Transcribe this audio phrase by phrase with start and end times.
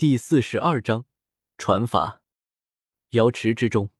[0.00, 1.04] 第四十二章
[1.58, 2.22] 传法。
[3.10, 3.90] 瑶池之中，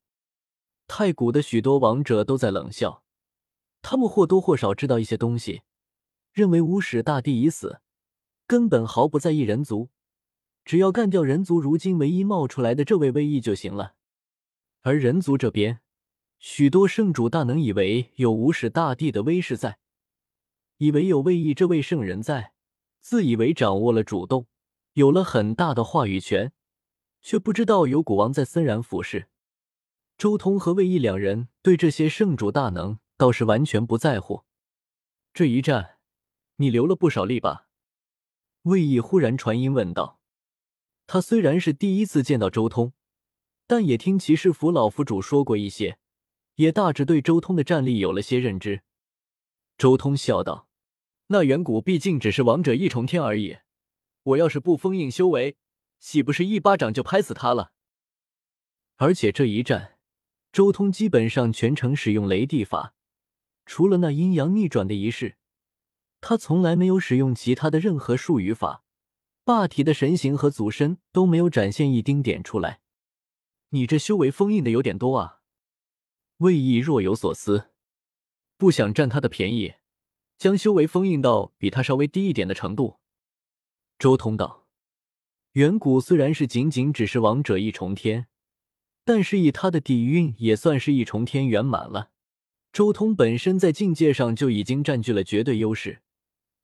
[0.87, 3.03] 太古的许多王者都在冷笑，
[3.83, 5.61] 他们或多或少知道一些东西，
[6.33, 7.81] 认为无始大帝已死，
[8.47, 9.91] 根本毫不在意人族，
[10.65, 13.93] 只要干掉人族如今唯一冒出来的这位卫翼就行了。
[14.81, 15.81] 而人族这边，
[16.39, 19.77] 许多圣主大能以为有无始大帝的威势在，
[20.77, 22.53] 以为有卫翼这位圣人在，
[23.01, 24.47] 自以为掌握了主动。
[24.93, 26.51] 有了很大的话语权，
[27.21, 29.29] 却不知道有古王在森然俯视。
[30.17, 34.43] 周通和魏毅两人对这些圣主大能倒是完全不在乎。
[35.33, 35.97] 这一战，
[36.57, 37.67] 你留了不少力吧？
[38.63, 40.19] 魏毅忽然传音问道。
[41.07, 42.93] 他虽然是第一次见到周通，
[43.65, 45.97] 但也听骑士府老府主说过一些，
[46.55, 48.83] 也大致对周通的战力有了些认知。
[49.77, 50.67] 周通笑道
[51.27, 53.57] ：“那远古毕竟只是王者一重天而已。”
[54.23, 55.57] 我要是不封印修为，
[55.99, 57.71] 岂不是一巴掌就拍死他了？
[58.97, 59.97] 而且这一战，
[60.51, 62.93] 周通基本上全程使用雷地法，
[63.65, 65.37] 除了那阴阳逆转的仪式，
[66.19, 68.83] 他从来没有使用其他的任何术语法，
[69.43, 72.81] 霸体的神形和祖身都没有展现一丁点出来。
[73.69, 75.39] 你这修为封印的有点多啊！
[76.37, 77.71] 魏毅若有所思，
[78.57, 79.73] 不想占他的便宜，
[80.37, 83.00] 将修为封印到比他稍微低一点的程度。
[84.01, 84.65] 周通道
[85.53, 88.25] ：“远古虽然是仅仅只是王者一重天，
[89.05, 92.09] 但是以他的底蕴也算是一重天圆满了。
[92.73, 96.01] 周通本身在境界上就已经占据了绝对优势，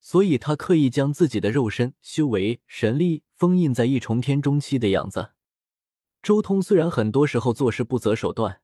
[0.02, 5.34] 所以他刻意将自己的肉身、修为、神力封印在一重天中期的样子。
[6.24, 8.62] 周通虽然很多时候做事不择手段，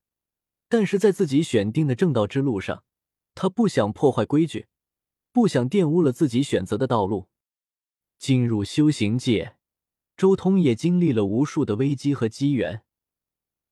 [0.68, 2.84] 但是在自己选定的正道之路上，
[3.36, 4.66] 他不想破坏规矩，
[5.32, 7.30] 不想玷污了自己选择的道路。”
[8.24, 9.58] 进入修行界，
[10.16, 12.82] 周通也经历了无数的危机和机缘，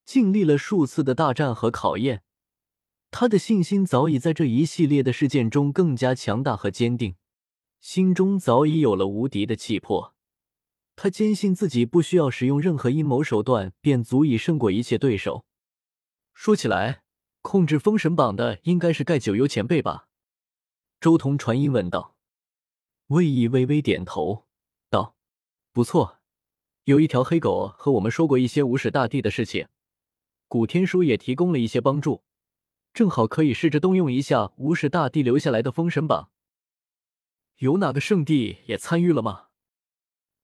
[0.04, 2.24] 经历了数次的大战和考验，
[3.12, 7.16] 他的信心早已在这一系列的事件中更加强大和坚定，
[7.80, 10.14] 心中早已有了无敌的气魄。
[10.98, 15.46] 他坚信自己不需要使用任何阴谋手段，便足以胜过一切对手。
[16.34, 17.04] 说起来，
[17.42, 20.10] 控制封神榜的应该是盖九幽前辈吧？
[21.00, 22.18] 周通传音问道。
[23.12, 24.48] 魏毅微微点头，
[24.90, 25.18] 道
[25.74, 26.20] ：“不错，
[26.86, 29.68] 有一条黑狗和我们说过一些无始大帝的事情，
[30.48, 32.24] 古天书也提供了一些帮助，
[32.94, 36.32] 正好可以试着动用一下无始大帝留下来的封神榜。
[37.58, 39.48] 有哪个圣地也参与了吗？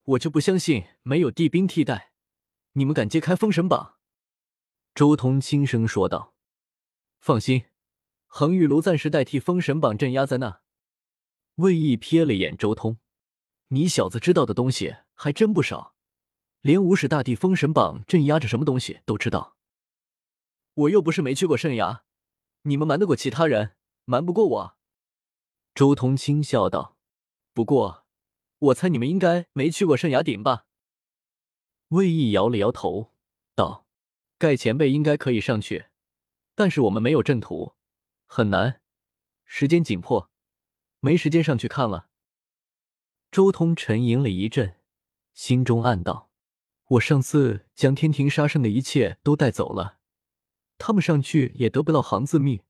[0.03, 2.11] 我就不相信没有帝兵替代，
[2.73, 3.95] 你们敢揭开封神榜？”
[4.93, 6.33] 周通轻声说道
[7.17, 7.67] ：“放心，
[8.25, 10.59] 恒玉炉暂时代替封神榜镇压在那。”
[11.57, 12.99] 魏毅瞥了眼周通，
[13.69, 15.95] 你小子知道的东西还真不少，
[16.61, 19.55] 连无始大帝封神榜镇压着什么东西都知道。
[20.75, 22.03] 我又不是没去过圣崖，
[22.61, 23.75] 你们瞒得过其他人，
[24.05, 24.77] 瞒不过我。
[25.73, 26.95] 周通轻笑道
[27.55, 28.05] ：“不过，
[28.59, 30.67] 我猜你们应该没去过圣崖顶吧？”
[31.89, 33.13] 魏毅摇了摇头，
[33.55, 33.87] 道
[34.37, 35.87] ：“盖前辈应该可以上去，
[36.53, 37.73] 但是我们没有阵图，
[38.27, 38.79] 很难，
[39.43, 40.29] 时间紧迫。”
[40.99, 42.09] 没时间上去看了。
[43.29, 44.77] 周通沉吟了一阵，
[45.33, 46.31] 心中暗道
[46.91, 49.99] ：“我上次将天庭杀圣的一切都带走了，
[50.77, 52.61] 他们上去也得不到行字密，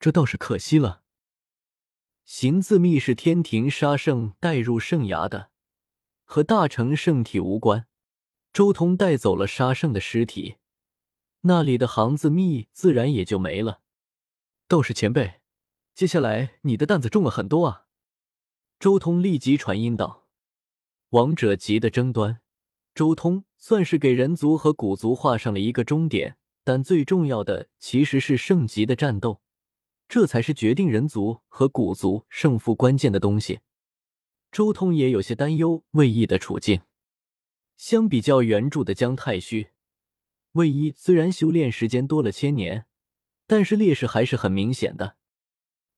[0.00, 1.04] 这倒是可惜了。
[2.24, 5.50] 行字密是天庭杀圣带入圣崖的，
[6.24, 7.86] 和大成圣体无关。
[8.52, 10.56] 周通带走了杀圣的尸体，
[11.42, 13.80] 那里的行字密自然也就没了。
[14.66, 15.35] 道士前辈。”
[15.96, 17.86] 接下来你的担子重了很多啊！
[18.78, 20.28] 周通立即传音道
[21.08, 22.42] ：“王者级的争端，
[22.94, 26.36] 周通算是给人族和古族画上了一个终点。
[26.62, 29.40] 但最重要的其实是圣级的战斗，
[30.06, 33.60] 这才是决定人族和古族胜负关键的东西。”
[34.52, 36.82] 周通也有些担忧魏毅的处境。
[37.78, 39.68] 相比较原著的姜太虚，
[40.52, 42.84] 魏一虽然修炼时间多了千年，
[43.46, 45.15] 但是劣势还是很明显的。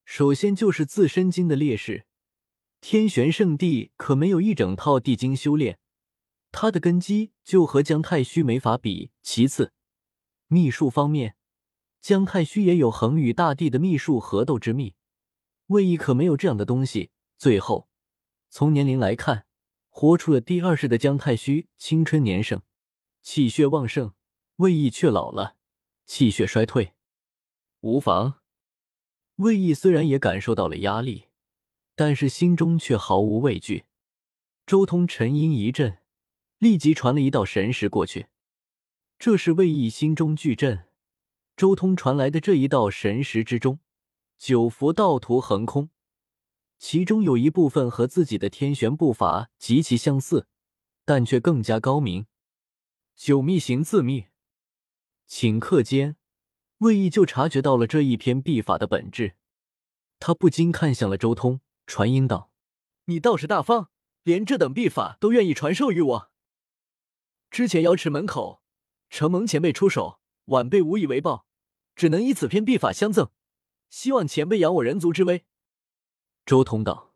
[0.09, 2.07] 首先就是自身经的劣势，
[2.81, 5.79] 天玄圣地可没有一整套地经修炼，
[6.51, 9.11] 他的根基就和姜太虚没法比。
[9.21, 9.75] 其次，
[10.47, 11.37] 秘术方面，
[12.01, 14.95] 姜太虚也有恒宇大帝的秘术合斗之秘，
[15.67, 17.11] 魏毅可没有这样的东西。
[17.37, 17.91] 最后，
[18.49, 19.45] 从年龄来看，
[19.91, 22.63] 活出了第二世的姜太虚青春年盛，
[23.21, 24.15] 气血旺盛，
[24.57, 25.57] 魏毅却老了，
[26.07, 26.95] 气血衰退。
[27.81, 28.41] 无妨。
[29.39, 31.27] 魏毅虽然也感受到了压力，
[31.95, 33.85] 但是心中却毫无畏惧。
[34.67, 35.99] 周通沉吟一阵，
[36.59, 38.27] 立即传了一道神识过去。
[39.17, 40.87] 这是魏毅心中巨震。
[41.57, 43.79] 周通传来的这一道神识之中，
[44.37, 45.91] 九幅道图横空，
[46.77, 50.49] 其中有一部分和自己的天玄步伐极其相似，
[51.05, 52.27] 但却更加高明。
[53.15, 54.27] 九秘行自秘，
[55.29, 56.17] 顷刻间，
[56.79, 59.37] 魏毅就察觉到了这一篇秘法的本质。
[60.19, 62.51] 他不禁看向了周通，传音道
[63.07, 63.91] ：“你倒是大方，
[64.23, 66.31] 连这等秘法都愿意传授于我。
[67.51, 68.63] 之前瑶池门口，
[69.09, 71.47] 承蒙前辈出手，晚辈无以为报。”
[71.99, 73.33] 只能以此篇秘法相赠，
[73.91, 75.45] 希望前辈扬我人族之威。
[76.47, 77.13] 周通道：“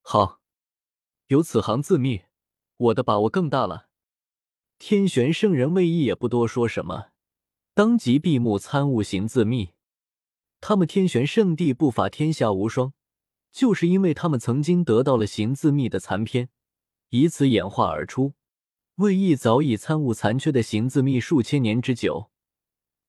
[0.00, 0.40] 好，
[1.26, 2.22] 有此行字秘，
[2.76, 3.88] 我的把握更大了。”
[4.78, 7.08] 天玄圣人魏毅也不多说什么，
[7.76, 9.72] 当即闭目参悟行字密。
[10.62, 12.94] 他们天玄圣地步法天下无双，
[13.52, 16.48] 就是因为他们曾经得到了行字密的残篇，
[17.10, 18.32] 以此演化而出。
[18.94, 22.30] 魏毅早已参悟残缺的行字密数千年之久。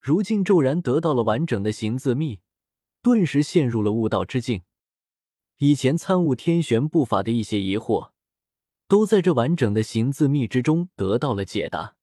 [0.01, 2.41] 如今骤然得到了完整的行字密，
[3.01, 4.63] 顿时陷入了悟道之境。
[5.59, 8.09] 以前参悟天玄步法的一些疑惑，
[8.89, 11.95] 都在这完整的行字密之中得到了解答。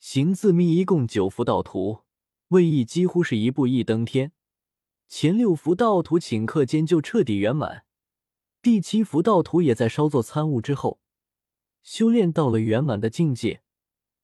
[0.00, 2.04] 行字秘一共九幅道图，
[2.48, 4.32] 魏毅几乎是一步一登天。
[5.06, 7.84] 前六幅道图顷刻间就彻底圆满，
[8.62, 11.00] 第七幅道图也在稍作参悟之后，
[11.82, 13.62] 修炼到了圆满的境界。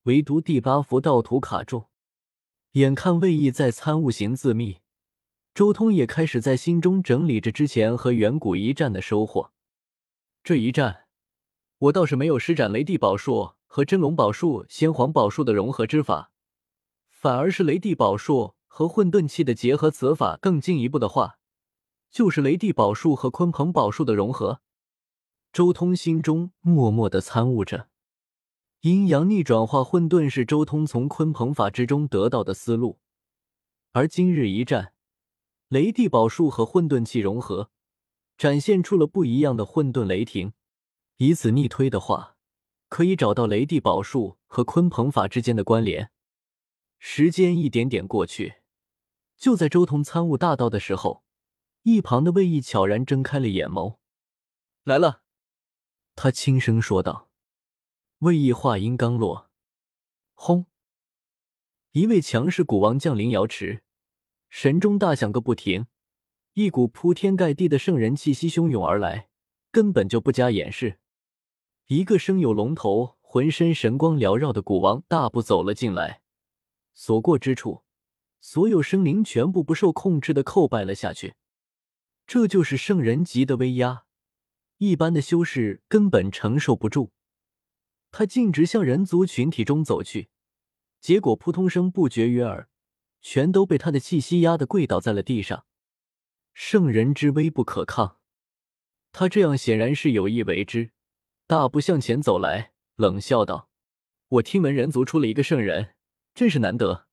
[0.05, 1.89] 唯独第八幅道图卡住。
[2.73, 4.79] 眼看魏毅在参悟行字秘，
[5.53, 9.53] 周通也开始在心中整理着之前和远古一战的收获。
[10.43, 11.09] 这一战，
[11.79, 16.31] 我倒是没有施展雷帝宝术和真龙宝术、先皇宝术的融合之法，
[17.11, 19.91] 反而是雷帝宝术和混沌气的结合。
[19.91, 21.37] 此法更进一步的话，
[22.11, 24.63] 就是雷帝宝术和鲲鹏宝术的融合。
[25.53, 27.91] 周通心中默默的参悟着。
[28.81, 32.99] 阴阳逆转化混沌是周通从鲲鹏法之中得到的思路，
[33.93, 34.95] 而今日一战，
[35.69, 37.69] 雷帝宝术和混沌气融合，
[38.39, 40.55] 展现出了不一样的混沌雷霆。
[41.19, 42.36] 以此逆推的话，
[42.97, 46.11] 可以找到雷帝宝术和鲲鹏法之间的关联。
[46.99, 48.63] 时间一点点过去，
[49.37, 51.23] 就在周通参悟大道的时候，
[51.83, 53.99] 一旁的魏毅悄然睁开了眼眸，
[54.85, 55.21] 来了，
[56.15, 57.29] 他轻声说道。
[58.21, 59.51] 魏毅话音刚落，
[60.33, 60.65] 轰！
[61.93, 63.83] 一位强势古王降临瑶池，
[64.49, 65.87] 神钟大响个不停，
[66.55, 69.29] 一股铺天盖地的圣人气息汹涌而来，
[69.71, 70.99] 根本就不加掩饰。
[71.89, 76.21] 一个生有龙头、浑身神光缭绕的古王大步走了进来，
[76.95, 77.85] 所过之处，
[78.41, 81.35] 所有生灵全部不受控制的叩拜了下去。
[82.27, 84.03] 这就是圣人级的威压，
[84.79, 87.13] 一般的修士根本承受不住。
[88.11, 90.29] 他径直向人族群体中走去，
[91.01, 92.69] 结果扑通声不绝于耳，
[93.21, 95.67] 全都被他的气息压得跪倒在了地上。
[96.53, 98.19] 圣人之威不可抗，
[99.13, 100.91] 他这样显然是有意为之。
[101.49, 103.69] 大步向前走来，冷笑道
[104.29, 105.95] ：“我听闻人族出了一个圣人，
[106.35, 107.07] 真是难得。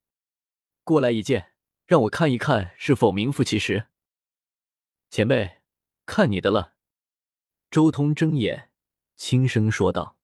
[0.83, 1.51] 过来一见，
[1.85, 3.89] 让我看一看是否名副其实。”
[5.11, 5.61] 前辈，
[6.07, 6.73] 看你的了。
[7.69, 8.71] 周通睁眼，
[9.15, 10.17] 轻声说道。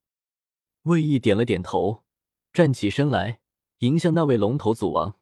[0.84, 2.04] 魏毅点了点头，
[2.52, 3.42] 站起身来，
[3.80, 5.19] 迎向那位龙头祖王。